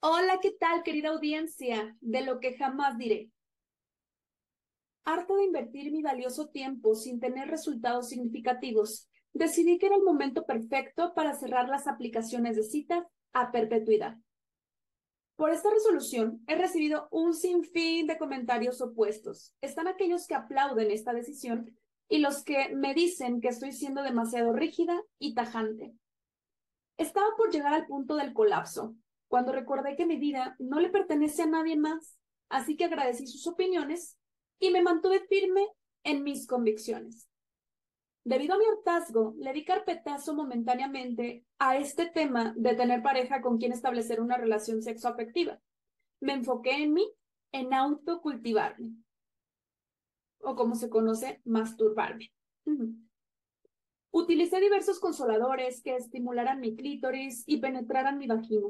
[0.00, 1.96] Hola, ¿qué tal, querida audiencia?
[2.00, 3.30] De lo que jamás diré.
[5.04, 10.44] Harto de invertir mi valioso tiempo sin tener resultados significativos, decidí que era el momento
[10.44, 14.18] perfecto para cerrar las aplicaciones de citas a perpetuidad.
[15.34, 19.54] Por esta resolución he recibido un sinfín de comentarios opuestos.
[19.62, 21.74] Están aquellos que aplauden esta decisión
[22.08, 25.94] y los que me dicen que estoy siendo demasiado rígida y tajante.
[26.98, 28.94] Estaba por llegar al punto del colapso,
[29.28, 33.46] cuando recordé que mi vida no le pertenece a nadie más, así que agradecí sus
[33.46, 34.18] opiniones
[34.58, 35.66] y me mantuve firme
[36.04, 37.28] en mis convicciones.
[38.24, 43.58] Debido a mi hartazgo, le di carpetazo momentáneamente a este tema de tener pareja con
[43.58, 45.60] quien establecer una relación sexoafectiva.
[46.20, 47.08] Me enfoqué en mí,
[47.52, 48.96] en autocultivarme,
[50.40, 52.32] o como se conoce, masturbarme.
[54.10, 58.68] Utilicé diversos consoladores que estimularan mi clítoris y penetraran mi vagina.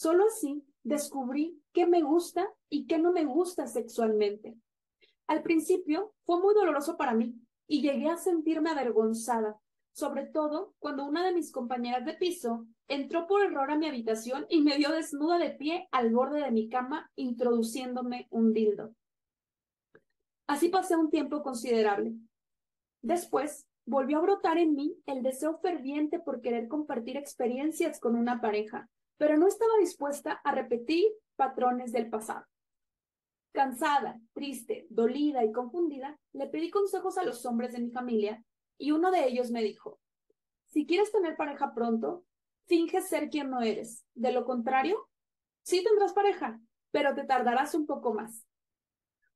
[0.00, 4.56] Solo así descubrí qué me gusta y qué no me gusta sexualmente.
[5.26, 7.34] Al principio fue muy doloroso para mí
[7.66, 9.60] y llegué a sentirme avergonzada,
[9.92, 14.46] sobre todo cuando una de mis compañeras de piso entró por error a mi habitación
[14.48, 18.94] y me vio desnuda de pie al borde de mi cama introduciéndome un dildo.
[20.46, 22.14] Así pasé un tiempo considerable.
[23.02, 28.40] Después volvió a brotar en mí el deseo ferviente por querer compartir experiencias con una
[28.40, 28.88] pareja,
[29.20, 32.46] pero no estaba dispuesta a repetir patrones del pasado.
[33.52, 38.42] Cansada, triste, dolida y confundida, le pedí consejos a los hombres de mi familia
[38.78, 40.00] y uno de ellos me dijo,
[40.68, 42.24] si quieres tener pareja pronto,
[42.64, 44.06] finge ser quien no eres.
[44.14, 45.10] De lo contrario,
[45.64, 46.58] sí tendrás pareja,
[46.90, 48.46] pero te tardarás un poco más.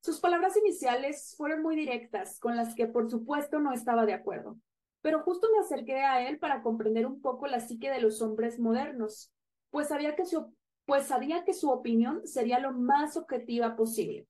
[0.00, 4.56] Sus palabras iniciales fueron muy directas, con las que por supuesto no estaba de acuerdo,
[5.02, 8.58] pero justo me acerqué a él para comprender un poco la psique de los hombres
[8.58, 9.33] modernos,
[9.74, 10.54] pues sabía que su,
[10.86, 14.28] pues sabía que su opinión sería lo más objetiva posible.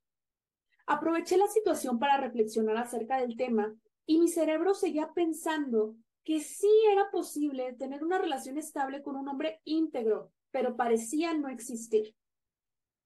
[0.86, 3.74] Aproveché la situación para reflexionar acerca del tema
[4.06, 9.28] y mi cerebro seguía pensando que sí era posible tener una relación estable con un
[9.28, 12.14] hombre íntegro, pero parecía no existir.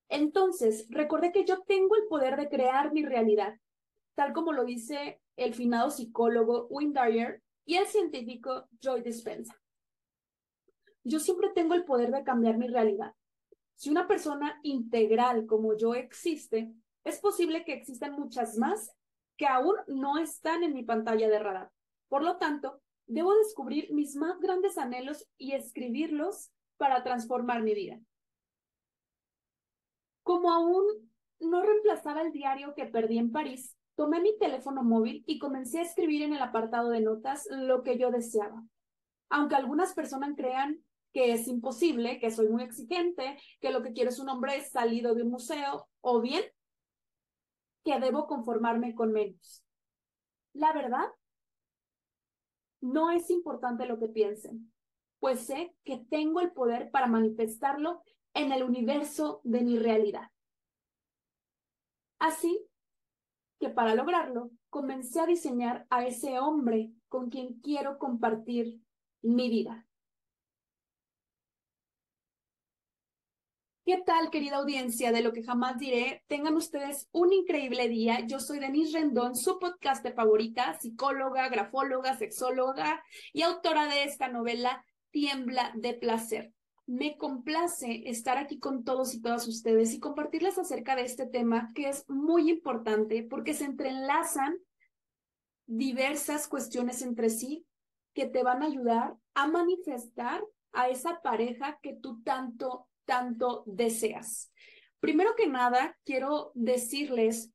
[0.08, 3.58] Entonces, recordé que yo tengo el poder de crear mi realidad,
[4.14, 9.56] tal como lo dice el finado psicólogo Wayne Dyer y el científico Joy Dispenza
[11.08, 13.14] yo siempre tengo el poder de cambiar mi realidad.
[13.74, 16.72] Si una persona integral como yo existe,
[17.04, 18.92] es posible que existan muchas más
[19.36, 21.70] que aún no están en mi pantalla de radar.
[22.08, 28.00] Por lo tanto, debo descubrir mis más grandes anhelos y escribirlos para transformar mi vida.
[30.22, 30.84] Como aún
[31.40, 35.82] no reemplazaba el diario que perdí en París, tomé mi teléfono móvil y comencé a
[35.82, 38.62] escribir en el apartado de notas lo que yo deseaba.
[39.30, 40.82] Aunque algunas personas crean
[41.12, 45.14] que es imposible, que soy muy exigente, que lo que quiero es un hombre salido
[45.14, 46.44] de un museo, o bien
[47.84, 49.64] que debo conformarme con menos.
[50.52, 51.06] La verdad,
[52.80, 54.72] no es importante lo que piensen,
[55.18, 58.02] pues sé que tengo el poder para manifestarlo
[58.34, 60.30] en el universo de mi realidad.
[62.18, 62.64] Así
[63.58, 68.80] que para lograrlo, comencé a diseñar a ese hombre con quien quiero compartir
[69.22, 69.87] mi vida.
[73.88, 76.22] ¿Qué tal, querida audiencia de lo que jamás diré?
[76.26, 78.20] Tengan ustedes un increíble día.
[78.26, 83.02] Yo soy Denise Rendón, su podcaster favorita, psicóloga, grafóloga, sexóloga
[83.32, 86.52] y autora de esta novela Tiembla de placer.
[86.84, 91.70] Me complace estar aquí con todos y todas ustedes y compartirles acerca de este tema
[91.74, 94.58] que es muy importante porque se entrelazan
[95.64, 97.64] diversas cuestiones entre sí
[98.12, 104.52] que te van a ayudar a manifestar a esa pareja que tú tanto, tanto deseas.
[105.00, 107.50] Primero que nada, quiero decirles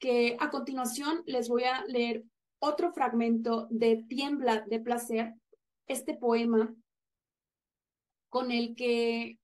[0.00, 2.24] que a continuación les voy a leer
[2.58, 5.34] otro fragmento de Tiembla de Placer,
[5.86, 6.74] este poema
[8.28, 9.38] con el que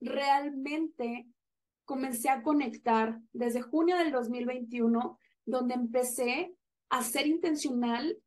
[0.00, 1.26] realmente
[1.86, 6.54] comencé a conectar desde junio del 2021, donde empecé
[6.90, 8.18] a ser intencional,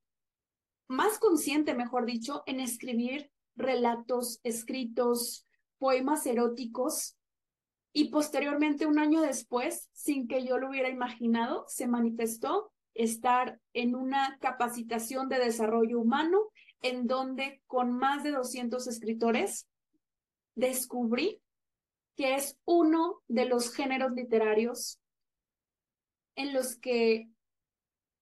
[0.88, 5.46] más consciente, mejor dicho, en escribir relatos escritos,
[5.84, 7.18] poemas eróticos
[7.92, 13.94] y posteriormente, un año después, sin que yo lo hubiera imaginado, se manifestó estar en
[13.94, 16.40] una capacitación de desarrollo humano
[16.82, 19.68] en donde con más de 200 escritores
[20.56, 21.42] descubrí
[22.16, 25.02] que es uno de los géneros literarios
[26.38, 27.28] en los que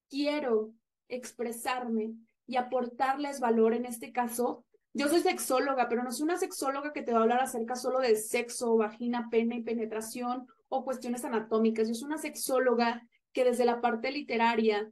[0.09, 0.73] quiero
[1.09, 2.15] expresarme
[2.47, 7.01] y aportarles valor, en este caso, yo soy sexóloga, pero no soy una sexóloga que
[7.01, 11.87] te va a hablar acerca solo de sexo, vagina, pene y penetración o cuestiones anatómicas.
[11.87, 13.01] Yo soy una sexóloga
[13.31, 14.91] que desde la parte literaria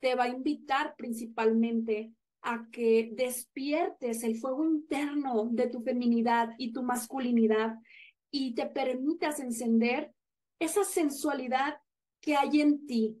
[0.00, 2.12] te va a invitar principalmente
[2.42, 7.74] a que despiertes el fuego interno de tu feminidad y tu masculinidad
[8.30, 10.12] y te permitas encender
[10.58, 11.78] esa sensualidad
[12.20, 13.16] que hay en ti,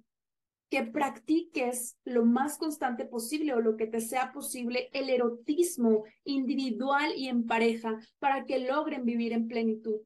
[0.70, 7.12] que practiques lo más constante posible o lo que te sea posible el erotismo individual
[7.16, 10.00] y en pareja para que logren vivir en plenitud.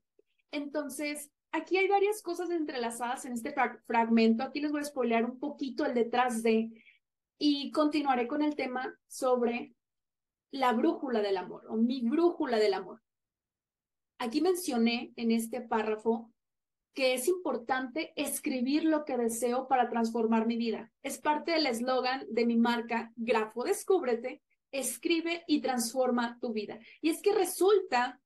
[0.53, 3.55] Entonces, aquí hay varias cosas entrelazadas en este
[3.87, 4.45] fragmento.
[4.45, 6.71] Aquí les voy a spoilear un poquito el detrás de
[7.39, 9.75] y continuaré con el tema sobre
[10.53, 13.03] la brújula del amor o mi brújula del amor.
[14.19, 16.31] Aquí mencioné en este párrafo
[16.95, 20.91] que es importante escribir lo que deseo para transformar mi vida.
[21.03, 26.79] Es parte del eslogan de mi marca Grafo Descúbrete, escribe y transforma tu vida.
[27.01, 28.21] Y es que resulta,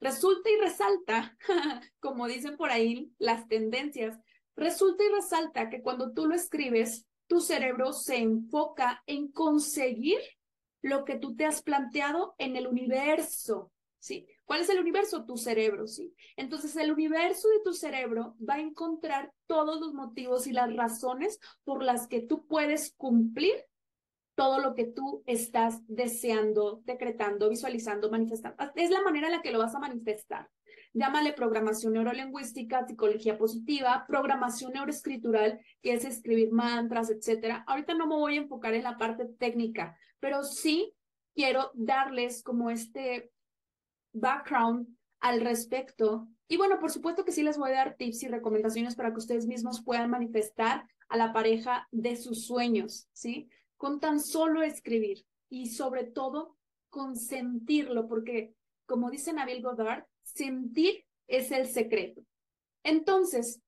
[0.00, 1.36] resulta y resalta,
[2.00, 4.18] como dicen por ahí las tendencias,
[4.56, 10.18] resulta y resalta que cuando tú lo escribes, tu cerebro se enfoca en conseguir
[10.82, 14.26] lo que tú te has planteado en el universo, ¿sí?
[14.48, 15.26] ¿Cuál es el universo?
[15.26, 16.14] Tu cerebro, ¿sí?
[16.34, 21.38] Entonces el universo de tu cerebro va a encontrar todos los motivos y las razones
[21.64, 23.52] por las que tú puedes cumplir
[24.34, 28.56] todo lo que tú estás deseando, decretando, visualizando, manifestando.
[28.74, 30.48] Es la manera en la que lo vas a manifestar.
[30.94, 37.64] Llámale programación neurolingüística, psicología positiva, programación neuroescritural, que es escribir mantras, etcétera.
[37.66, 40.94] Ahorita no me voy a enfocar en la parte técnica, pero sí
[41.34, 43.30] quiero darles como este
[44.12, 44.88] background
[45.20, 46.28] al respecto.
[46.48, 49.18] Y bueno, por supuesto que sí les voy a dar tips y recomendaciones para que
[49.18, 53.48] ustedes mismos puedan manifestar a la pareja de sus sueños, ¿sí?
[53.76, 56.56] Con tan solo escribir y sobre todo
[56.90, 58.54] consentirlo, porque
[58.86, 62.22] como dice Nabil Godard, sentir es el secreto.
[62.82, 63.60] Entonces,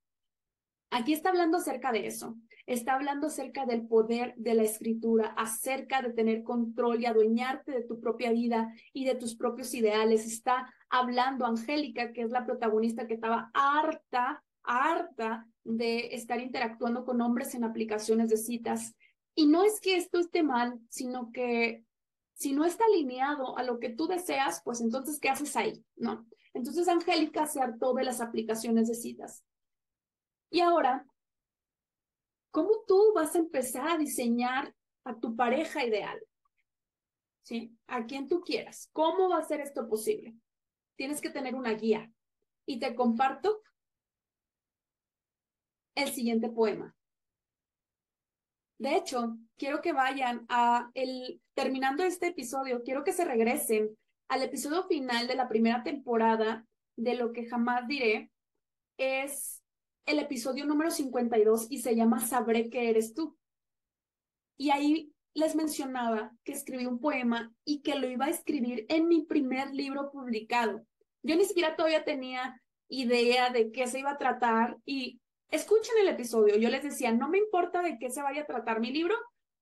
[0.91, 2.37] aquí está hablando acerca de eso
[2.67, 7.83] está hablando acerca del poder de la escritura, acerca de tener control y adueñarte de
[7.83, 10.27] tu propia vida y de tus propios ideales.
[10.27, 17.21] Está hablando Angélica, que es la protagonista que estaba harta, harta de estar interactuando con
[17.21, 18.95] hombres en aplicaciones de citas.
[19.35, 21.85] Y no es que esto esté mal, sino que
[22.35, 25.85] si no está alineado a lo que tú deseas, pues entonces, ¿qué haces ahí?
[25.97, 26.27] No.
[26.55, 29.45] Entonces, Angélica se hartó de las aplicaciones de citas.
[30.51, 31.07] Y ahora
[32.51, 36.19] ¿Cómo tú vas a empezar a diseñar a tu pareja ideal?
[37.43, 37.77] ¿Sí?
[37.87, 38.89] A quien tú quieras.
[38.93, 40.35] ¿Cómo va a ser esto posible?
[40.97, 42.13] Tienes que tener una guía.
[42.67, 43.63] Y te comparto
[45.95, 46.95] el siguiente poema.
[48.79, 53.97] De hecho, quiero que vayan a el terminando este episodio, quiero que se regresen
[54.29, 56.65] al episodio final de la primera temporada
[56.97, 58.31] de lo que jamás diré.
[58.97, 59.60] Es
[60.11, 63.39] el episodio número 52 y se llama Sabré que eres tú.
[64.57, 69.07] Y ahí les mencionaba que escribí un poema y que lo iba a escribir en
[69.07, 70.85] mi primer libro publicado.
[71.23, 76.09] Yo ni siquiera todavía tenía idea de qué se iba a tratar y escuchen el
[76.09, 76.57] episodio.
[76.57, 79.15] Yo les decía, no me importa de qué se vaya a tratar mi libro.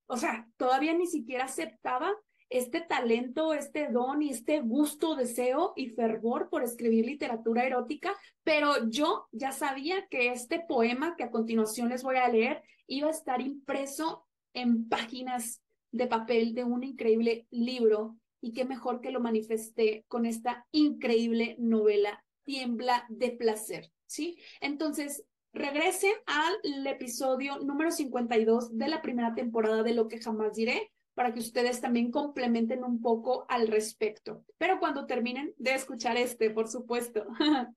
[0.06, 2.10] O sea, todavía ni siquiera aceptaba
[2.50, 8.88] este talento, este don y este gusto, deseo y fervor por escribir literatura erótica, pero
[8.88, 13.12] yo ya sabía que este poema que a continuación les voy a leer iba a
[13.12, 15.62] estar impreso en páginas
[15.92, 21.56] de papel de un increíble libro y qué mejor que lo manifesté con esta increíble
[21.58, 24.38] novela Tiembla de placer, ¿sí?
[24.62, 30.90] Entonces, regresen al episodio número 52 de la primera temporada de Lo que jamás diré
[31.18, 34.44] para que ustedes también complementen un poco al respecto.
[34.56, 37.26] Pero cuando terminen de escuchar este, por supuesto.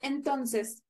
[0.00, 0.82] Entonces,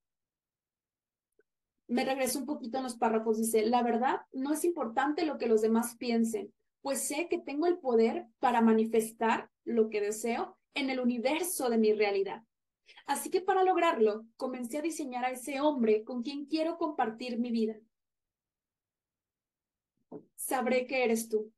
[1.88, 3.38] me regreso un poquito en los párrafos.
[3.38, 7.66] Dice, la verdad, no es importante lo que los demás piensen, pues sé que tengo
[7.66, 12.44] el poder para manifestar lo que deseo en el universo de mi realidad.
[13.06, 17.50] Así que para lograrlo, comencé a diseñar a ese hombre con quien quiero compartir mi
[17.50, 17.74] vida.
[20.36, 21.52] Sabré que eres tú.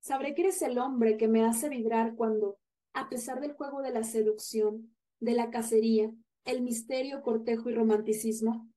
[0.00, 2.58] Sabré que eres el hombre que me hace vibrar cuando,
[2.94, 6.10] a pesar del juego de la seducción, de la cacería,
[6.44, 8.68] el misterio, cortejo y romanticismo,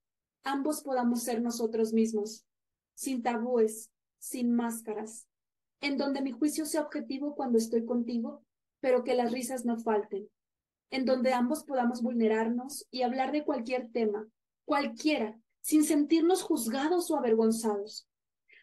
[0.43, 2.45] ambos podamos ser nosotros mismos,
[2.93, 3.89] sin tabúes,
[4.19, 5.27] sin máscaras,
[5.79, 8.43] en donde mi juicio sea objetivo cuando estoy contigo,
[8.81, 10.29] pero que las risas no falten,
[10.91, 14.27] en donde ambos podamos vulnerarnos y hablar de cualquier tema,
[14.65, 18.07] cualquiera, sin sentirnos juzgados o avergonzados,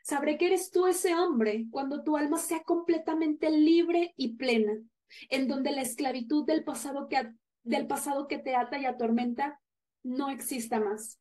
[0.03, 4.81] Sabré que eres tú ese hombre cuando tu alma sea completamente libre y plena,
[5.29, 9.61] en donde la esclavitud del pasado que, del pasado que te ata y atormenta
[10.03, 11.21] no exista más,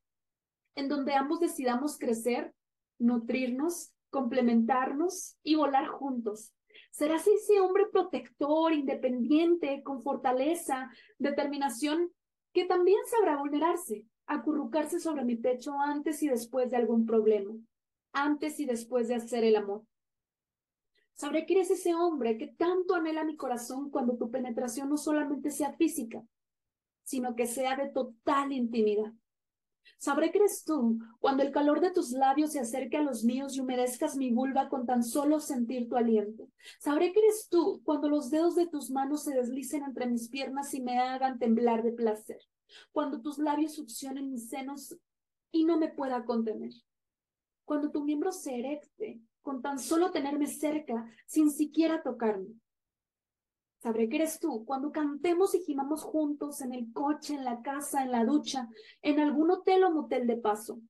[0.75, 2.53] en donde ambos decidamos crecer,
[2.97, 6.53] nutrirnos, complementarnos y volar juntos.
[6.91, 12.11] Serás ese hombre protector, independiente, con fortaleza, determinación,
[12.53, 17.53] que también sabrá vulnerarse, acurrucarse sobre mi pecho antes y después de algún problema
[18.23, 19.83] antes y después de hacer el amor.
[21.13, 25.51] Sabré que eres ese hombre que tanto anhela mi corazón cuando tu penetración no solamente
[25.51, 26.23] sea física,
[27.03, 29.11] sino que sea de total intimidad.
[29.97, 33.57] Sabré que eres tú cuando el calor de tus labios se acerque a los míos
[33.57, 36.47] y humedezcas mi vulva con tan solo sentir tu aliento.
[36.79, 40.73] Sabré que eres tú cuando los dedos de tus manos se deslicen entre mis piernas
[40.73, 42.39] y me hagan temblar de placer.
[42.93, 44.95] Cuando tus labios succionen mis senos
[45.51, 46.71] y no me pueda contener
[47.69, 52.47] cuando tu miembro se erecte, con tan solo tenerme cerca, sin siquiera tocarme.
[53.77, 58.01] Sabré que eres tú cuando cantemos y gimamos juntos en el coche, en la casa,
[58.01, 58.67] en la ducha,
[59.03, 60.81] en algún hotel o motel de paso.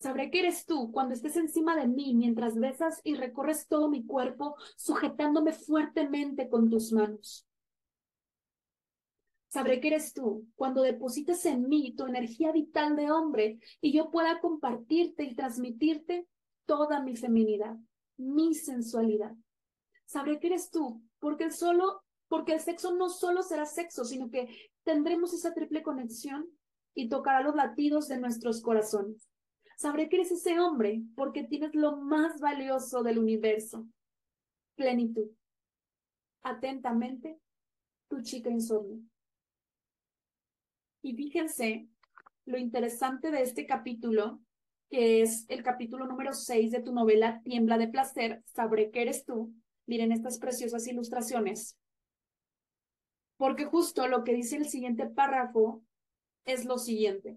[0.00, 4.04] Sabré que eres tú cuando estés encima de mí mientras besas y recorres todo mi
[4.04, 7.46] cuerpo, sujetándome fuertemente con tus manos.
[9.52, 14.10] Sabré que eres tú cuando deposites en mí tu energía vital de hombre y yo
[14.10, 16.26] pueda compartirte y transmitirte
[16.64, 17.76] toda mi feminidad,
[18.16, 19.34] mi sensualidad.
[20.06, 24.30] Sabré que eres tú porque el solo porque el sexo no solo será sexo, sino
[24.30, 24.48] que
[24.84, 26.48] tendremos esa triple conexión
[26.94, 29.28] y tocará los latidos de nuestros corazones.
[29.76, 33.86] Sabré que eres ese hombre porque tienes lo más valioso del universo,
[34.76, 35.28] plenitud.
[36.42, 37.38] Atentamente,
[38.08, 39.11] tu chica insomnio.
[41.02, 41.88] Y fíjense
[42.44, 44.40] lo interesante de este capítulo,
[44.88, 49.24] que es el capítulo número 6 de tu novela Tiembla de placer, Sabré que eres
[49.24, 49.52] tú.
[49.86, 51.76] Miren estas preciosas ilustraciones.
[53.36, 55.82] Porque justo lo que dice el siguiente párrafo
[56.44, 57.36] es lo siguiente.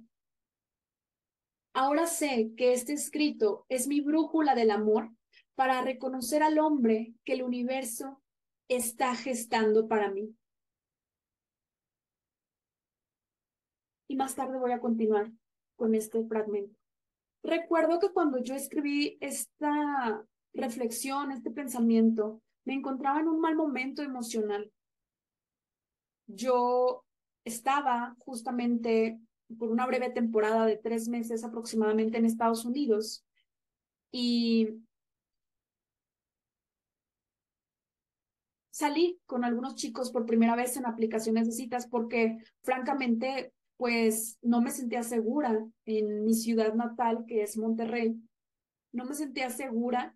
[1.73, 5.11] Ahora sé que este escrito es mi brújula del amor
[5.55, 8.21] para reconocer al hombre que el universo
[8.67, 10.35] está gestando para mí.
[14.07, 15.31] Y más tarde voy a continuar
[15.75, 16.77] con este fragmento.
[17.43, 24.01] Recuerdo que cuando yo escribí esta reflexión, este pensamiento, me encontraba en un mal momento
[24.01, 24.71] emocional.
[26.27, 27.05] Yo
[27.43, 29.19] estaba justamente
[29.59, 33.23] por una breve temporada de tres meses aproximadamente en Estados Unidos
[34.11, 34.69] y
[38.71, 44.61] salí con algunos chicos por primera vez en aplicaciones de citas porque francamente pues no
[44.61, 48.15] me sentía segura en mi ciudad natal, que es Monterrey.
[48.91, 50.15] No me sentía segura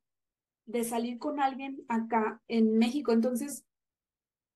[0.66, 3.12] de salir con alguien acá en México.
[3.12, 3.66] Entonces,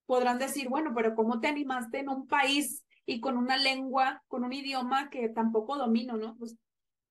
[0.06, 4.44] podrán decir, bueno, pero ¿cómo te animaste en un país y con una lengua, con
[4.44, 6.36] un idioma que tampoco domino, ¿no?
[6.36, 6.56] Pues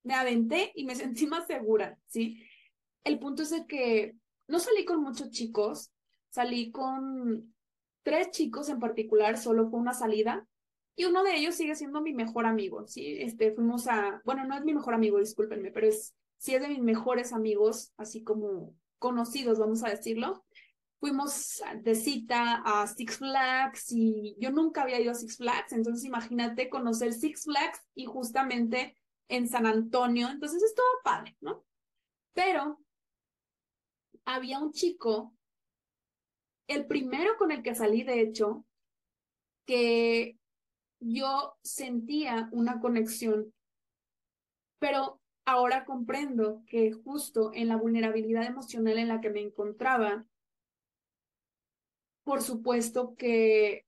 [0.03, 2.43] me aventé y me sentí más segura, ¿sí?
[3.03, 4.15] El punto es el que
[4.47, 5.91] no salí con muchos chicos,
[6.29, 7.53] salí con
[8.03, 10.47] tres chicos en particular, solo fue una salida,
[10.95, 13.17] y uno de ellos sigue siendo mi mejor amigo, ¿sí?
[13.19, 16.67] Este, fuimos a, bueno, no es mi mejor amigo, discúlpenme, pero es, sí es de
[16.69, 20.45] mis mejores amigos, así como conocidos, vamos a decirlo.
[20.99, 26.05] Fuimos de cita a Six Flags y yo nunca había ido a Six Flags, entonces
[26.05, 28.95] imagínate conocer Six Flags y justamente
[29.27, 31.65] en San Antonio, entonces es todo padre, ¿no?
[32.33, 32.79] Pero
[34.25, 35.33] había un chico,
[36.67, 38.65] el primero con el que salí, de hecho,
[39.65, 40.37] que
[41.05, 43.53] yo sentía una conexión,
[44.79, 50.25] pero ahora comprendo que justo en la vulnerabilidad emocional en la que me encontraba,
[52.23, 53.85] por supuesto que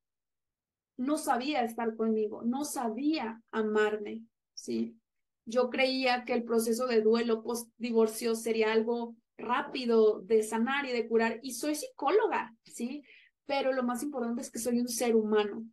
[0.98, 4.98] no sabía estar conmigo, no sabía amarme, ¿sí?
[5.46, 11.08] Yo creía que el proceso de duelo post-divorcio sería algo rápido de sanar y de
[11.08, 13.04] curar, y soy psicóloga, ¿sí?
[13.46, 15.66] Pero lo más importante es que soy un ser humano.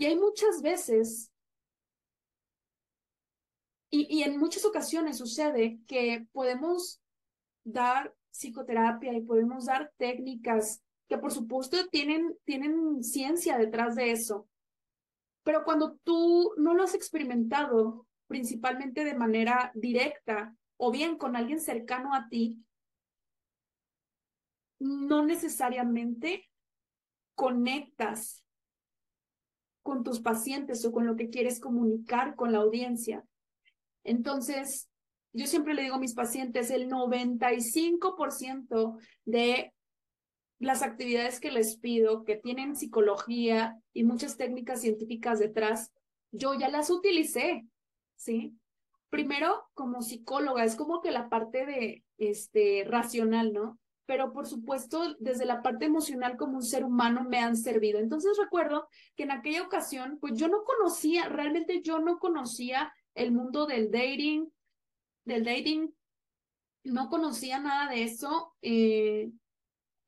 [0.00, 1.30] Y hay muchas veces,
[3.90, 7.02] y, y en muchas ocasiones sucede que podemos
[7.64, 14.48] dar psicoterapia y podemos dar técnicas que por supuesto tienen, tienen ciencia detrás de eso.
[15.42, 21.60] Pero cuando tú no lo has experimentado, principalmente de manera directa o bien con alguien
[21.60, 22.64] cercano a ti,
[24.78, 26.48] no necesariamente
[27.34, 28.42] conectas
[29.82, 33.24] con tus pacientes o con lo que quieres comunicar con la audiencia.
[34.04, 34.90] Entonces,
[35.32, 39.72] yo siempre le digo a mis pacientes, el 95% de
[40.58, 45.90] las actividades que les pido, que tienen psicología y muchas técnicas científicas detrás,
[46.32, 47.66] yo ya las utilicé,
[48.16, 48.56] ¿sí?
[49.08, 53.79] Primero, como psicóloga, es como que la parte de, este, racional, ¿no?
[54.10, 58.00] Pero por supuesto, desde la parte emocional como un ser humano me han servido.
[58.00, 63.30] Entonces recuerdo que en aquella ocasión, pues yo no conocía, realmente yo no conocía el
[63.30, 64.50] mundo del dating,
[65.24, 65.94] del dating,
[66.82, 68.56] no conocía nada de eso.
[68.62, 69.30] Eh,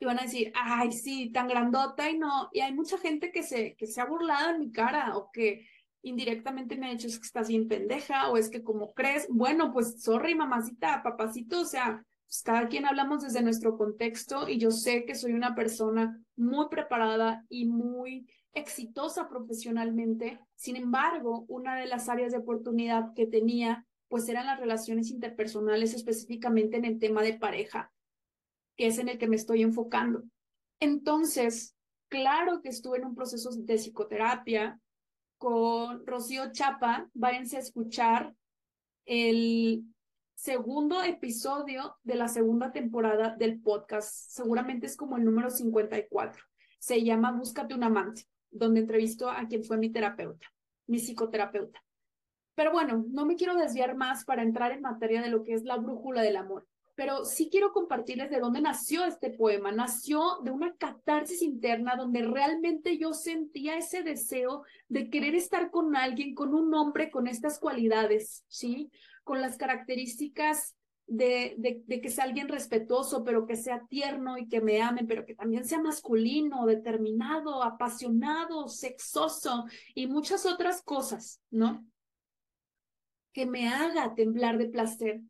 [0.01, 2.49] y van a decir, ay, sí, tan grandota y no.
[2.51, 5.65] Y hay mucha gente que se, que se ha burlado en mi cara o que
[6.03, 9.73] indirectamente me ha dicho es que estás bien pendeja o es que como crees, bueno,
[9.73, 14.71] pues sorry, mamacita, papacito, o sea, pues cada quien hablamos desde nuestro contexto y yo
[14.71, 20.41] sé que soy una persona muy preparada y muy exitosa profesionalmente.
[20.55, 25.93] Sin embargo, una de las áreas de oportunidad que tenía pues eran las relaciones interpersonales,
[25.93, 27.93] específicamente en el tema de pareja
[28.79, 30.23] que es en el que me estoy enfocando.
[30.81, 31.77] Entonces,
[32.09, 34.81] claro que estuve en un proceso de psicoterapia
[35.37, 37.11] con Rocío Chapa.
[37.13, 38.35] Váyanse a escuchar
[39.05, 39.85] el
[40.43, 44.13] segundo episodio de la segunda temporada del podcast.
[44.29, 46.43] Seguramente es como el número 54.
[46.81, 50.49] Se llama Búscate un amante, donde entrevisto a quien fue mi terapeuta,
[50.89, 51.85] mi psicoterapeuta.
[52.57, 55.63] Pero bueno, no me quiero desviar más para entrar en materia de lo que es
[55.63, 59.73] la brújula del amor pero sí quiero compartirles de dónde nació este poema.
[59.73, 65.97] Nació de una catarsis interna donde realmente yo sentía ese deseo de querer estar con
[65.97, 68.91] alguien, con un hombre con estas cualidades, ¿sí?
[69.25, 74.61] Con las características de, de, que sea alguien respetuoso, pero que sea tierno y que
[74.61, 81.85] me ame, pero que también sea masculino, determinado, apasionado, sexoso y muchas otras cosas, ¿no?
[83.33, 85.21] Que me haga temblar de placer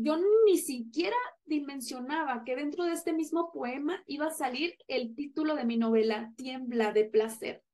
[0.00, 5.56] yo ni siquiera dimensionaba que dentro de este mismo poema iba a salir el título
[5.56, 7.64] de mi novela, Tiembla de Placer,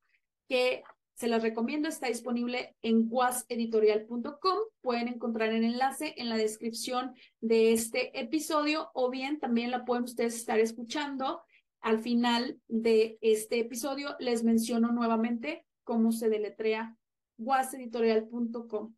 [0.49, 0.83] que
[1.15, 4.59] se las recomiendo, está disponible en guaseditorial.com.
[4.81, 10.05] Pueden encontrar el enlace en la descripción de este episodio o bien también la pueden
[10.05, 11.43] ustedes estar escuchando.
[11.81, 16.97] Al final de este episodio les menciono nuevamente cómo se deletrea
[17.37, 18.95] guaseditorial.com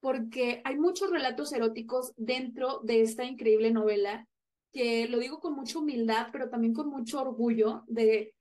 [0.00, 4.26] porque hay muchos relatos eróticos dentro de esta increíble novela,
[4.72, 8.34] que lo digo con mucha humildad, pero también con mucho orgullo de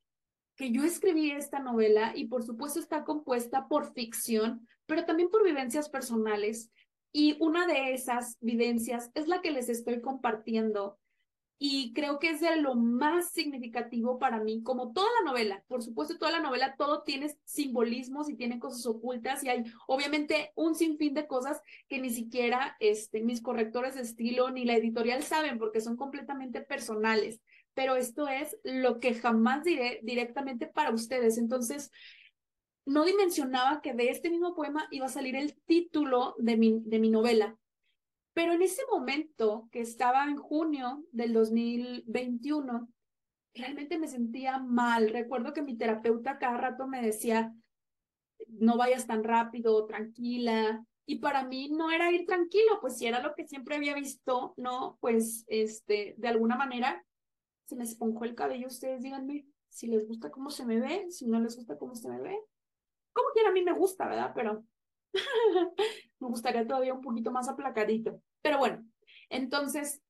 [0.60, 5.46] que yo escribí esta novela y por supuesto está compuesta por ficción, pero también por
[5.46, 6.70] vivencias personales.
[7.14, 11.00] Y una de esas vivencias es la que les estoy compartiendo
[11.62, 15.64] y creo que es de lo más significativo para mí, como toda la novela.
[15.70, 20.52] Por supuesto, toda la novela, todo tiene simbolismos y tiene cosas ocultas y hay obviamente
[20.56, 25.24] un sinfín de cosas que ni siquiera este, mis correctores de estilo ni la editorial
[25.24, 27.40] saben porque son completamente personales.
[27.74, 31.38] Pero esto es lo que jamás diré directamente para ustedes.
[31.38, 31.92] Entonces,
[32.86, 37.00] no dimensionaba que de este mismo poema iba a salir el título de mi, de
[37.00, 37.58] mi novela.
[38.34, 42.90] Pero en ese momento, que estaba en junio del 2021,
[43.54, 45.10] realmente me sentía mal.
[45.10, 47.54] Recuerdo que mi terapeuta cada rato me decía,
[48.48, 50.84] no vayas tan rápido, tranquila.
[51.06, 54.54] Y para mí no era ir tranquilo, pues si era lo que siempre había visto,
[54.58, 54.98] ¿no?
[55.02, 57.04] Pues, este, de alguna manera,
[57.70, 58.68] se me esponjó el cabello.
[58.68, 62.10] Ustedes díganme si les gusta cómo se me ve, si no les gusta cómo se
[62.10, 62.38] me ve.
[63.14, 64.32] Como quiera, a mí me gusta, ¿verdad?
[64.34, 64.66] Pero
[66.20, 68.22] Me gustaría todavía un poquito más aplacadito.
[68.42, 68.86] Pero bueno,
[69.30, 70.02] entonces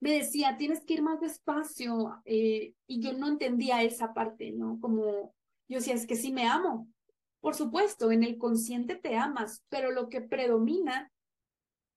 [0.00, 2.22] me decía, tienes que ir más despacio.
[2.24, 4.78] Eh, y yo no entendía esa parte, ¿no?
[4.80, 5.34] Como
[5.68, 6.88] yo decía, es que sí me amo.
[7.40, 11.12] Por supuesto, en el consciente te amas, pero lo que predomina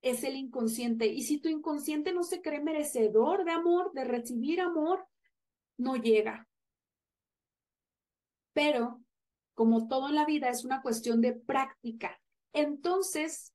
[0.10, 1.08] es el inconsciente.
[1.08, 5.08] Y si tu inconsciente no se cree merecedor de amor, de recibir amor,
[5.78, 6.48] no llega.
[8.54, 9.04] Pero,
[9.54, 12.20] como todo en la vida, es una cuestión de práctica.
[12.54, 13.54] Entonces,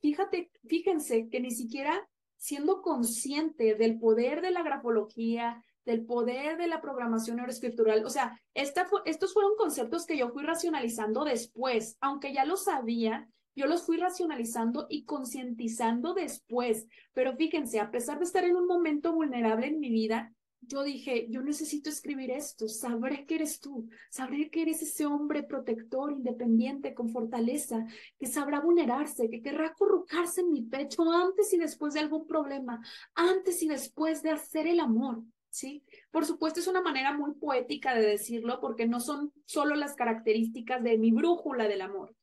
[0.00, 6.68] fíjate, fíjense que ni siquiera siendo consciente del poder de la grafología, del poder de
[6.68, 8.04] la programación neuroescritural.
[8.06, 13.66] O sea, estos fueron conceptos que yo fui racionalizando después, aunque ya lo sabía, yo
[13.66, 16.86] los fui racionalizando y concientizando después.
[17.12, 20.32] Pero fíjense, a pesar de estar en un momento vulnerable en mi vida,
[20.62, 25.42] yo dije, yo necesito escribir esto, sabré que eres tú, sabré que eres ese hombre
[25.42, 27.86] protector, independiente, con fortaleza,
[28.18, 32.80] que sabrá vulnerarse, que querrá acurrucarse en mi pecho antes y después de algún problema,
[33.14, 35.22] antes y después de hacer el amor.
[35.48, 35.82] ¿sí?
[36.10, 40.82] Por supuesto, es una manera muy poética de decirlo porque no son solo las características
[40.82, 42.14] de mi brújula del amor.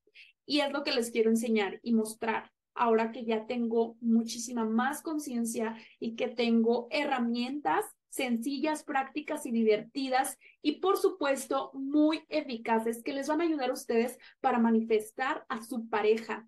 [0.47, 5.01] Y es lo que les quiero enseñar y mostrar ahora que ya tengo muchísima más
[5.01, 13.13] conciencia y que tengo herramientas sencillas, prácticas y divertidas y por supuesto muy eficaces que
[13.13, 16.47] les van a ayudar a ustedes para manifestar a su pareja.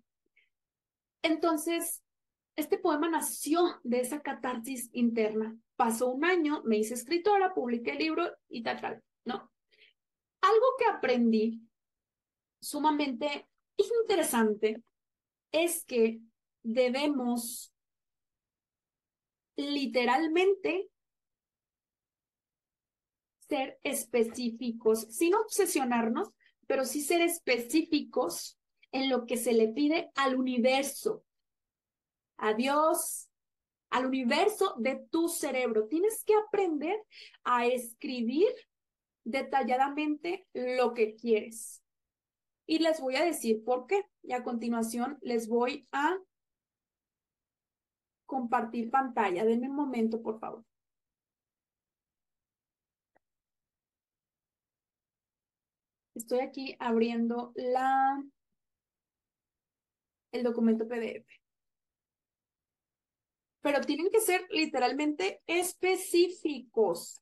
[1.22, 2.02] Entonces,
[2.56, 5.56] este poema nació de esa catarsis interna.
[5.76, 9.50] Pasó un año, me hice escritora, publiqué el libro y tal, tal, ¿no?
[10.40, 11.62] Algo que aprendí
[12.60, 13.46] sumamente
[14.02, 14.82] interesante
[15.52, 16.20] es que
[16.62, 17.72] debemos
[19.56, 20.88] literalmente
[23.48, 26.30] ser específicos, sin obsesionarnos,
[26.66, 28.58] pero sí ser específicos
[28.92, 31.24] en lo que se le pide al universo,
[32.36, 33.28] a Dios,
[33.90, 35.88] al universo de tu cerebro.
[35.88, 36.96] Tienes que aprender
[37.44, 38.48] a escribir
[39.24, 41.82] detalladamente lo que quieres.
[42.70, 44.04] Y les voy a decir por qué.
[44.22, 46.16] Y a continuación les voy a
[48.26, 49.44] compartir pantalla.
[49.44, 50.64] Denme un momento, por favor.
[56.14, 58.22] Estoy aquí abriendo la,
[60.30, 61.26] el documento PDF.
[63.62, 67.20] Pero tienen que ser literalmente específicos.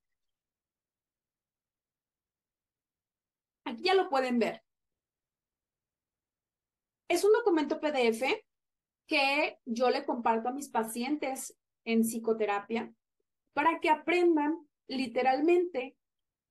[3.65, 4.68] Aquí ya lo pueden ver.
[7.09, 8.23] Es un documento PDF
[9.07, 12.93] que yo le comparto a mis pacientes en psicoterapia
[13.55, 15.97] para que aprendan literalmente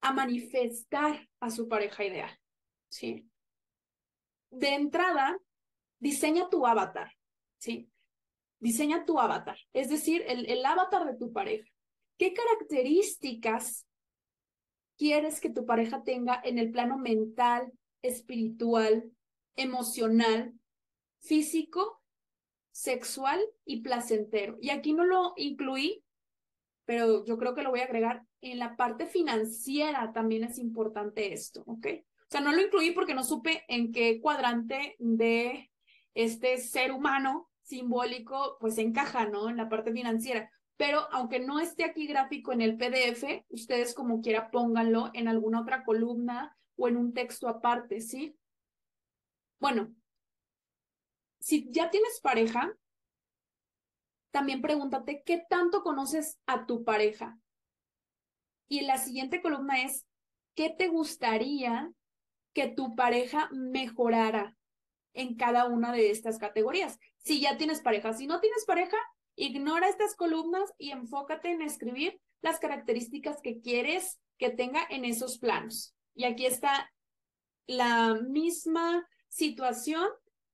[0.01, 2.39] a manifestar a su pareja ideal.
[2.89, 3.29] ¿sí?
[4.49, 5.37] De entrada,
[5.99, 7.11] diseña tu avatar,
[7.59, 7.89] ¿sí?
[8.59, 11.69] Diseña tu avatar, es decir, el, el avatar de tu pareja.
[12.17, 13.85] ¿Qué características
[14.97, 19.11] quieres que tu pareja tenga en el plano mental, espiritual,
[19.57, 20.53] emocional,
[21.19, 22.01] físico,
[22.71, 24.57] sexual y placentero?
[24.61, 26.03] Y aquí no lo incluí,
[26.85, 28.23] pero yo creo que lo voy a agregar.
[28.39, 31.87] En la parte financiera también es importante esto, ¿ok?
[32.27, 35.71] O sea, no lo incluí porque no supe en qué cuadrante de
[36.13, 39.49] este ser humano simbólico pues encaja, ¿no?
[39.49, 40.49] En la parte financiera.
[40.77, 45.61] Pero aunque no esté aquí gráfico en el PDF, ustedes como quiera pónganlo en alguna
[45.61, 48.37] otra columna o en un texto aparte, ¿sí?
[49.59, 49.93] Bueno,
[51.39, 52.73] si ya tienes pareja,
[54.31, 57.39] también pregúntate qué tanto conoces a tu pareja.
[58.67, 60.05] Y la siguiente columna es,
[60.55, 61.91] ¿qué te gustaría
[62.53, 64.57] que tu pareja mejorara
[65.17, 66.99] en cada una de estas categorías.
[67.17, 68.97] Si ya tienes pareja, si no tienes pareja,
[69.35, 75.39] ignora estas columnas y enfócate en escribir las características que quieres que tenga en esos
[75.39, 75.95] planos.
[76.13, 76.91] Y aquí está
[77.65, 80.07] la misma situación,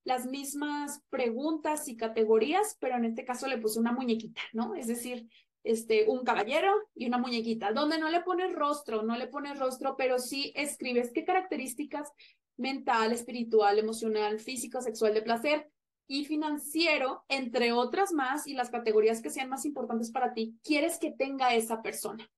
[0.04, 4.74] las mismas preguntas y categorías, pero en este caso le puse una muñequita, ¿no?
[4.74, 5.28] Es decir,
[5.64, 9.96] este, un caballero y una muñequita, donde no le pones rostro, no le pones rostro,
[9.96, 12.12] pero sí escribes qué características
[12.56, 15.70] mental, espiritual, emocional, físico, sexual, de placer
[16.06, 20.98] y financiero, entre otras más, y las categorías que sean más importantes para ti, quieres
[20.98, 22.30] que tenga esa persona.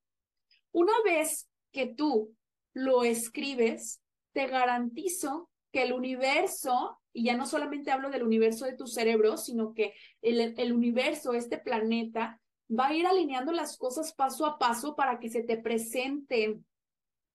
[0.70, 2.35] Una vez que tú
[2.72, 4.01] lo escribes,
[4.33, 9.36] te garantizo que el universo, y ya no solamente hablo del universo de tu cerebro,
[9.36, 14.58] sino que el, el universo, este planeta, va a ir alineando las cosas paso a
[14.58, 16.64] paso para que se te presenten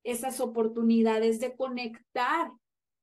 [0.04, 2.52] esas oportunidades de conectar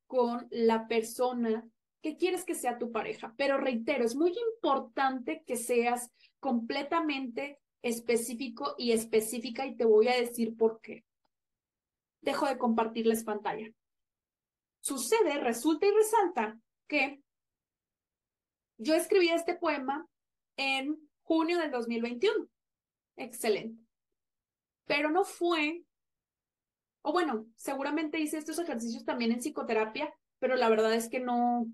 [0.09, 1.65] con la persona
[2.03, 3.33] que quieres que sea tu pareja.
[3.37, 10.17] Pero reitero, es muy importante que seas completamente específico y específica y te voy a
[10.17, 11.05] decir por qué.
[12.23, 13.73] Dejo de compartirles pantalla.
[14.89, 17.21] Sucede, resulta y resalta que
[18.79, 20.09] yo escribí este poema
[20.57, 22.49] en junio del 2021.
[23.17, 23.85] Excelente.
[24.87, 25.83] Pero no fue,
[27.03, 31.67] o bueno, seguramente hice estos ejercicios también en psicoterapia, pero la verdad es que no,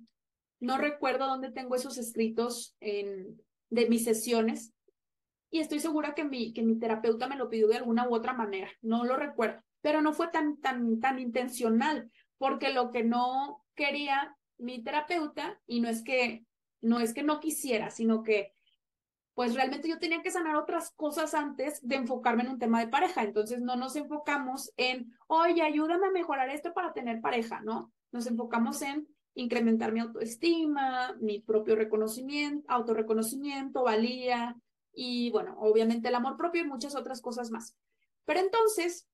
[0.59, 4.73] no recuerdo dónde tengo esos escritos en, de mis sesiones.
[5.51, 8.33] Y estoy segura que mi, que mi terapeuta me lo pidió de alguna u otra
[8.33, 8.73] manera.
[8.83, 14.37] No lo recuerdo, pero no fue tan, tan, tan intencional, porque lo que no quería
[14.59, 16.47] mi terapeuta, y no es que
[16.81, 18.53] no es que no quisiera, sino que
[19.35, 22.89] pues realmente yo tenía que sanar otras cosas antes de enfocarme en un tema de
[22.89, 23.25] pareja.
[23.25, 27.93] Entonces no nos enfocamos en, oye, ayúdame a mejorar esto para tener pareja, ¿no?
[28.13, 34.57] Nos enfocamos en incrementar mi autoestima, mi propio reconocimiento, autorreconocimiento, valía
[34.93, 37.77] y bueno, obviamente el amor propio y muchas otras cosas más.
[38.25, 39.09] Pero entonces,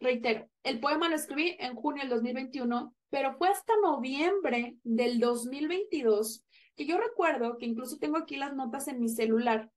[0.00, 6.44] reitero, el poema lo escribí en junio del 2021, pero fue hasta noviembre del 2022
[6.76, 9.70] que yo recuerdo que incluso tengo aquí las notas en mi celular,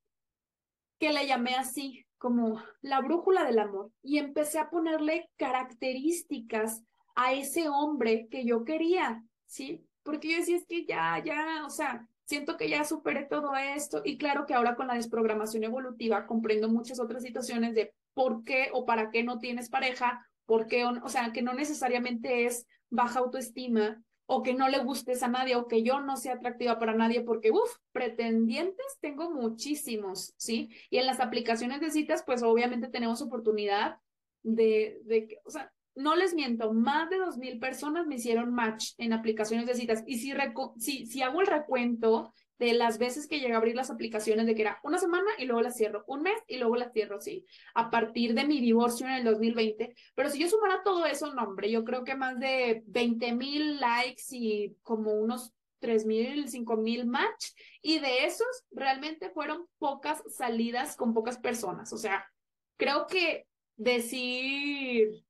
[0.99, 6.83] que le llamé así, como la brújula del amor, y empecé a ponerle características
[7.15, 9.85] a ese hombre que yo quería, ¿sí?
[10.03, 14.01] Porque yo decía, es que ya, ya, o sea, siento que ya superé todo esto,
[14.03, 18.69] y claro que ahora con la desprogramación evolutiva comprendo muchas otras situaciones de por qué
[18.73, 23.19] o para qué no tienes pareja, por qué, o sea, que no necesariamente es baja
[23.19, 26.95] autoestima, o que no le gustes a nadie o que yo no sea atractiva para
[26.95, 30.69] nadie porque, uff, pretendientes tengo muchísimos, ¿sí?
[30.89, 33.99] Y en las aplicaciones de citas, pues obviamente tenemos oportunidad
[34.41, 38.93] de, de o sea, no les miento, más de dos mil personas me hicieron match
[38.97, 40.03] en aplicaciones de citas.
[40.05, 40.33] Y si,
[40.77, 44.55] si, si hago el recuento de las veces que llegué a abrir las aplicaciones de
[44.55, 47.45] que era una semana y luego las cierro, un mes y luego las cierro, sí,
[47.75, 49.95] a partir de mi divorcio en el 2020.
[50.15, 53.79] Pero si yo sumara todo eso, no, hombre, yo creo que más de 20 mil
[53.79, 57.51] likes y como unos 3 mil, 5 mil match.
[57.81, 61.93] Y de esos realmente fueron pocas salidas con pocas personas.
[61.93, 62.25] O sea,
[62.77, 65.23] creo que decir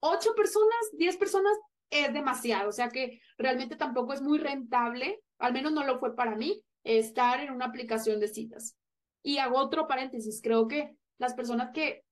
[0.00, 1.58] 8 personas, 10 personas
[1.90, 2.68] es demasiado.
[2.68, 6.62] O sea que realmente tampoco es muy rentable al menos no lo fue para mí,
[6.84, 8.76] estar en una aplicación de citas.
[9.22, 12.04] Y hago otro paréntesis, creo que las personas que,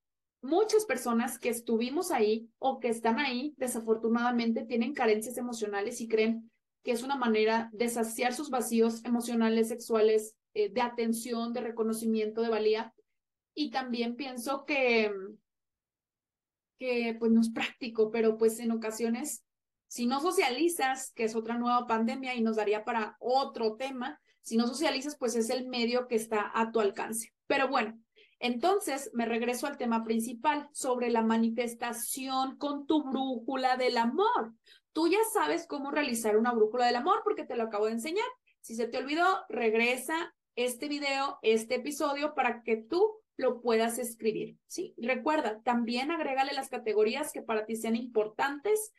[0.42, 6.50] muchas personas que estuvimos ahí o que están ahí, desafortunadamente tienen carencias emocionales y creen
[6.84, 12.42] que es una manera de saciar sus vacíos emocionales, sexuales, eh, de atención, de reconocimiento,
[12.42, 12.94] de valía.
[13.54, 15.10] Y también pienso que,
[16.78, 19.42] que pues no es práctico, pero pues en ocasiones
[19.96, 24.58] si no socializas, que es otra nueva pandemia y nos daría para otro tema, si
[24.58, 27.32] no socializas, pues es el medio que está a tu alcance.
[27.46, 27.98] Pero bueno,
[28.38, 34.52] entonces me regreso al tema principal sobre la manifestación con tu brújula del amor.
[34.92, 38.26] Tú ya sabes cómo realizar una brújula del amor porque te lo acabo de enseñar.
[38.60, 44.58] Si se te olvidó, regresa este video, este episodio para que tú lo puedas escribir.
[44.66, 48.92] Sí, recuerda, también agrégale las categorías que para ti sean importantes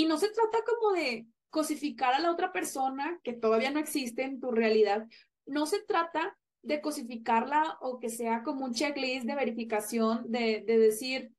[0.00, 4.22] y no se trata como de cosificar a la otra persona que todavía no existe
[4.22, 5.06] en tu realidad.
[5.44, 10.78] No se trata de cosificarla o que sea como un checklist de verificación, de, de
[10.78, 11.32] decir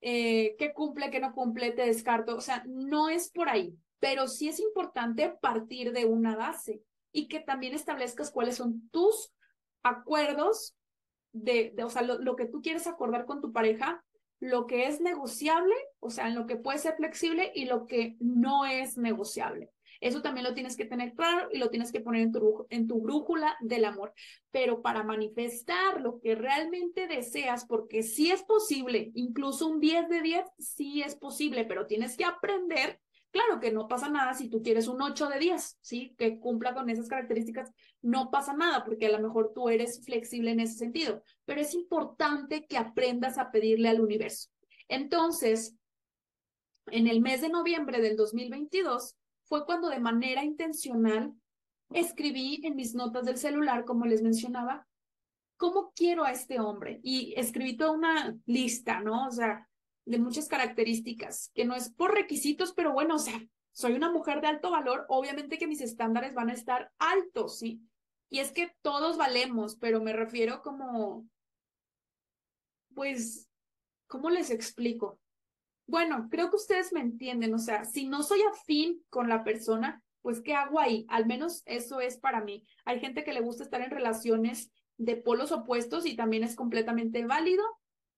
[0.00, 2.34] eh, qué cumple, qué no cumple, te descarto.
[2.34, 7.28] O sea, no es por ahí, pero sí es importante partir de una base y
[7.28, 9.32] que también establezcas cuáles son tus
[9.84, 10.74] acuerdos
[11.30, 14.04] de, de o sea, lo, lo que tú quieres acordar con tu pareja
[14.40, 18.16] lo que es negociable, o sea, en lo que puede ser flexible y lo que
[18.20, 19.70] no es negociable.
[20.00, 22.86] Eso también lo tienes que tener claro y lo tienes que poner en tu, en
[22.86, 24.12] tu brújula del amor.
[24.50, 30.22] Pero para manifestar lo que realmente deseas, porque sí es posible, incluso un 10 de
[30.22, 34.62] 10, sí es posible, pero tienes que aprender Claro que no pasa nada si tú
[34.62, 36.14] quieres un 8 de 10, ¿sí?
[36.16, 40.50] Que cumpla con esas características, no pasa nada porque a lo mejor tú eres flexible
[40.50, 44.48] en ese sentido, pero es importante que aprendas a pedirle al universo.
[44.88, 45.76] Entonces,
[46.86, 49.14] en el mes de noviembre del 2022
[49.44, 51.34] fue cuando de manera intencional
[51.90, 54.86] escribí en mis notas del celular, como les mencionaba,
[55.56, 59.26] cómo quiero a este hombre y escribí toda una lista, ¿no?
[59.26, 59.68] O sea,
[60.08, 63.38] de muchas características, que no es por requisitos, pero bueno, o sea,
[63.72, 67.82] soy una mujer de alto valor, obviamente que mis estándares van a estar altos, ¿sí?
[68.30, 71.28] Y es que todos valemos, pero me refiero como,
[72.94, 73.50] pues,
[74.06, 75.20] ¿cómo les explico?
[75.86, 80.02] Bueno, creo que ustedes me entienden, o sea, si no soy afín con la persona,
[80.22, 81.04] pues, ¿qué hago ahí?
[81.10, 82.64] Al menos eso es para mí.
[82.86, 87.26] Hay gente que le gusta estar en relaciones de polos opuestos y también es completamente
[87.26, 87.62] válido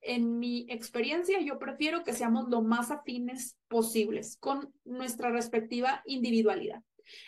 [0.00, 6.82] en mi experiencia, yo prefiero que seamos lo más afines posibles con nuestra respectiva individualidad.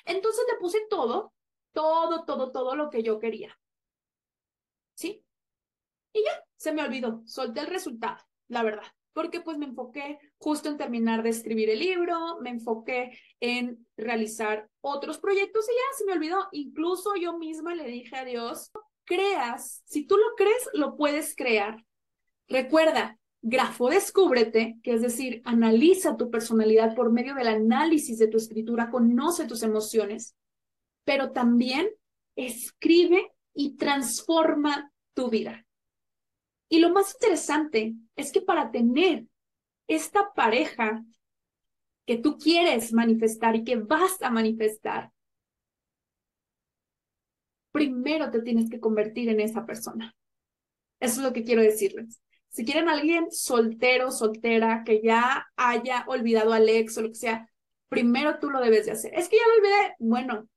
[0.04, 1.32] Entonces le puse todo
[1.72, 3.58] todo, todo, todo lo que yo quería.
[4.94, 5.24] ¿Sí?
[6.12, 10.68] Y ya, se me olvidó, solté el resultado, la verdad, porque pues me enfoqué justo
[10.68, 16.04] en terminar de escribir el libro, me enfoqué en realizar otros proyectos y ya se
[16.04, 16.48] me olvidó.
[16.52, 18.70] Incluso yo misma le dije a Dios,
[19.04, 21.82] creas, si tú lo crees, lo puedes crear.
[22.48, 28.36] Recuerda, grafo descúbrete, que es decir, analiza tu personalidad por medio del análisis de tu
[28.36, 30.36] escritura, conoce tus emociones,
[31.04, 31.88] pero también
[32.36, 35.66] escribe y transforma tu vida.
[36.68, 39.26] Y lo más interesante es que para tener
[39.88, 41.04] esta pareja
[42.06, 45.12] que tú quieres manifestar y que vas a manifestar,
[47.72, 50.14] primero te tienes que convertir en esa persona.
[51.00, 52.21] Eso es lo que quiero decirles.
[52.52, 57.48] Si quieren alguien soltero, soltera, que ya haya olvidado al ex o lo que sea,
[57.88, 59.12] primero tú lo debes de hacer.
[59.14, 59.96] Es que ya lo olvidé.
[59.98, 60.48] Bueno,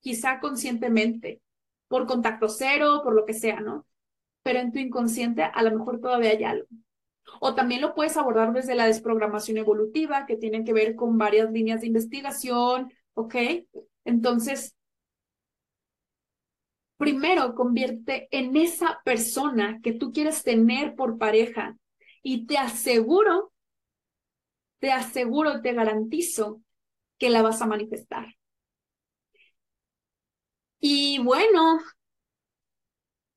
[0.00, 1.40] quizá conscientemente,
[1.88, 3.86] por contacto cero, por lo que sea, ¿no?
[4.48, 6.66] pero en tu inconsciente a lo mejor todavía hay algo.
[7.38, 11.52] O también lo puedes abordar desde la desprogramación evolutiva, que tiene que ver con varias
[11.52, 13.34] líneas de investigación, ¿ok?
[14.06, 14.74] Entonces,
[16.98, 21.78] primero convierte en esa persona que tú quieres tener por pareja
[22.22, 23.52] y te aseguro,
[24.80, 26.60] te aseguro, te garantizo
[27.18, 28.34] que la vas a manifestar.
[30.80, 31.80] Y bueno,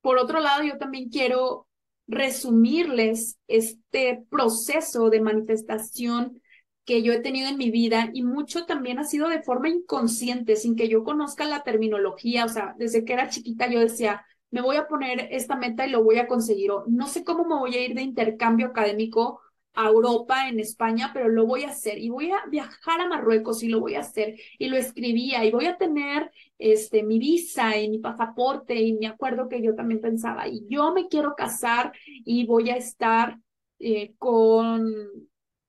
[0.01, 1.67] por otro lado, yo también quiero
[2.07, 6.41] resumirles este proceso de manifestación
[6.85, 10.55] que yo he tenido en mi vida y mucho también ha sido de forma inconsciente,
[10.55, 14.61] sin que yo conozca la terminología, o sea, desde que era chiquita yo decía, me
[14.61, 17.55] voy a poner esta meta y lo voy a conseguir, o no sé cómo me
[17.55, 19.41] voy a ir de intercambio académico
[19.73, 23.63] a Europa, en España, pero lo voy a hacer y voy a viajar a Marruecos
[23.63, 27.77] y lo voy a hacer y lo escribía y voy a tener este mi visa
[27.77, 31.93] y mi pasaporte y me acuerdo que yo también pensaba y yo me quiero casar
[32.25, 33.39] y voy a estar
[33.79, 34.93] eh, con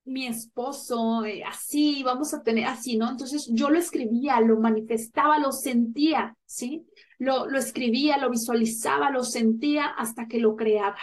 [0.05, 3.11] mi esposo eh, así, vamos a tener así, ¿no?
[3.11, 6.87] Entonces yo lo escribía, lo manifestaba, lo sentía, ¿sí?
[7.19, 10.99] Lo, lo escribía, lo visualizaba, lo sentía hasta que lo creaba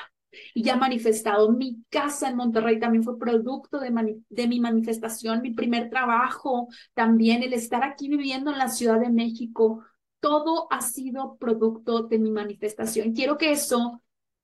[0.53, 1.51] y ya manifestado.
[1.51, 7.43] Mi casa en Monterrey también fue producto de, de, mi manifestación, mi primer trabajo también,
[7.43, 9.83] el estar aquí viviendo en la Ciudad de México,
[10.19, 13.13] todo ha sido producto de mi manifestación.
[13.13, 14.01] Quiero que eso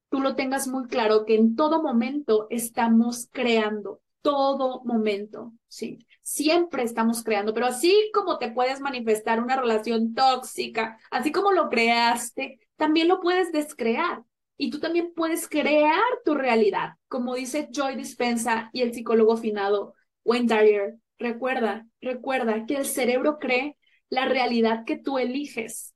[0.09, 5.99] tú lo tengas muy claro, que en todo momento estamos creando, todo momento, sí.
[6.23, 11.69] Siempre estamos creando, pero así como te puedes manifestar una relación tóxica, así como lo
[11.69, 14.23] creaste, también lo puedes descrear
[14.57, 19.93] y tú también puedes crear tu realidad, como dice Joy Dispensa y el psicólogo finado
[20.23, 20.95] Wayne Dyer.
[21.19, 23.77] Recuerda, recuerda que el cerebro cree
[24.09, 25.93] la realidad que tú eliges.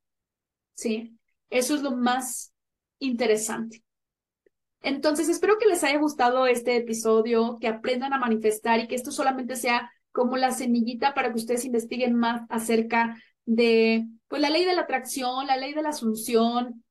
[0.76, 1.18] ¿Sí?
[1.50, 2.54] Eso es lo más
[3.00, 3.84] interesante.
[4.82, 9.12] Entonces, espero que les haya gustado este episodio, que aprendan a manifestar y que esto
[9.12, 14.66] solamente sea como la semillita para que ustedes investiguen más acerca de pues, la ley
[14.66, 16.84] de la atracción, la ley de la asunción,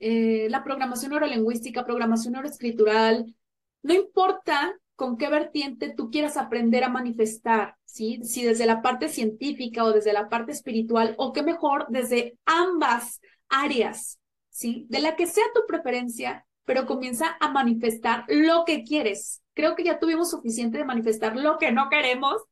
[0.00, 3.34] eh, la programación neurolingüística, programación neuroescritural,
[3.82, 8.20] no importa con qué vertiente tú quieras aprender a manifestar, ¿sí?
[8.22, 13.20] Si desde la parte científica o desde la parte espiritual, o qué mejor, desde ambas
[13.48, 14.86] áreas, ¿sí?
[14.88, 19.42] De la que sea tu preferencia, pero comienza a manifestar lo que quieres.
[19.54, 22.42] Creo que ya tuvimos suficiente de manifestar lo que no queremos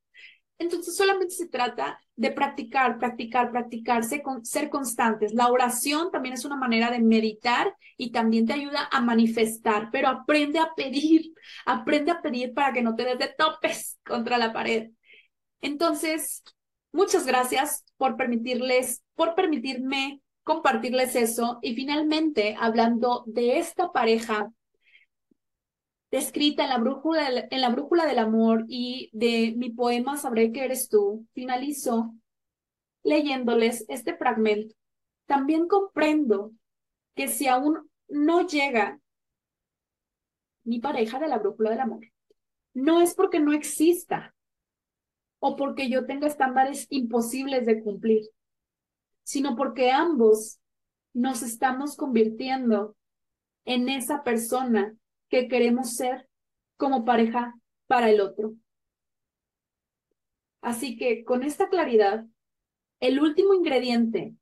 [0.60, 5.32] entonces solamente se trata de practicar, practicar, practicarse, con, ser constantes.
[5.32, 10.08] La oración también es una manera de meditar y también te ayuda a manifestar, pero
[10.08, 11.32] aprende a pedir,
[11.64, 14.90] aprende a pedir para que no te des de topes contra la pared.
[15.62, 16.44] Entonces,
[16.92, 21.58] muchas gracias por permitirles, por permitirme compartirles eso.
[21.62, 24.52] Y finalmente, hablando de esta pareja
[26.10, 30.64] descrita en la brújula, en la brújula del amor y de mi poema Sabré que
[30.64, 32.14] eres tú, finalizo
[33.02, 34.74] leyéndoles este fragmento.
[35.26, 36.52] También comprendo
[37.14, 38.98] que si aún no llega
[40.64, 42.06] mi pareja de la brújula del amor,
[42.74, 44.34] no es porque no exista
[45.38, 48.22] o porque yo tenga estándares imposibles de cumplir,
[49.22, 50.58] sino porque ambos
[51.12, 52.96] nos estamos convirtiendo
[53.64, 54.96] en esa persona
[55.28, 56.28] que queremos ser
[56.76, 57.54] como pareja
[57.86, 58.54] para el otro.
[60.60, 62.26] Así que con esta claridad,
[63.00, 64.34] el último ingrediente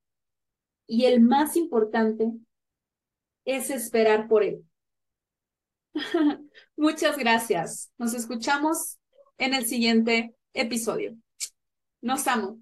[0.86, 2.32] y el más importante
[3.44, 4.64] es esperar por él.
[6.76, 7.90] Muchas gracias.
[7.98, 8.98] Nos escuchamos
[9.36, 11.16] en el siguiente episodio.
[12.00, 12.60] Nos amo.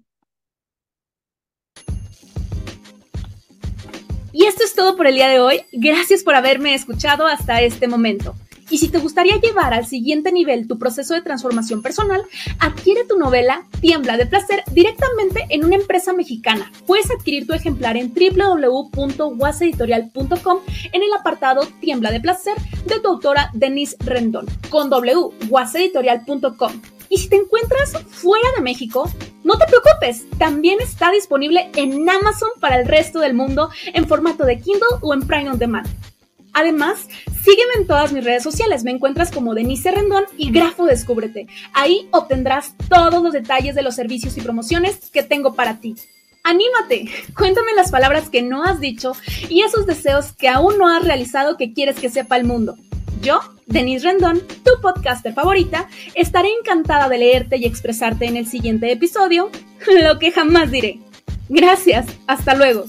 [4.31, 5.61] Y esto es todo por el día de hoy.
[5.71, 8.35] Gracias por haberme escuchado hasta este momento.
[8.69, 12.23] Y si te gustaría llevar al siguiente nivel tu proceso de transformación personal,
[12.59, 16.69] adquiere tu novela Tiembla de Placer directamente en una empresa mexicana.
[16.85, 20.57] Puedes adquirir tu ejemplar en www.waseditorial.com
[20.91, 22.55] en el apartado Tiembla de Placer
[22.85, 26.96] de tu autora Denise Rendón, con www.waseditorial.com.
[27.09, 29.11] Y si te encuentras fuera de México,
[29.43, 34.45] no te preocupes, también está disponible en Amazon para el resto del mundo en formato
[34.45, 35.87] de Kindle o en Prime on Demand.
[36.53, 37.07] Además,
[37.43, 38.83] sígueme en todas mis redes sociales.
[38.83, 41.47] Me encuentras como Denise Rendón y Grafo Descúbrete.
[41.73, 45.95] Ahí obtendrás todos los detalles de los servicios y promociones que tengo para ti.
[46.43, 47.11] ¡Anímate!
[47.37, 49.13] Cuéntame las palabras que no has dicho
[49.49, 52.75] y esos deseos que aún no has realizado que quieres que sepa el mundo.
[53.21, 58.91] Yo, Denise Rendón, tu podcaster favorita, estaré encantada de leerte y expresarte en el siguiente
[58.91, 59.49] episodio,
[60.03, 60.99] lo que jamás diré.
[61.49, 62.85] Gracias, hasta luego.